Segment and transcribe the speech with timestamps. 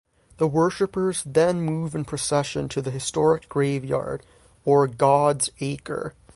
[0.37, 4.25] The worshipers then move in procession to the historic graveyard,
[4.65, 6.15] or "God's Acre".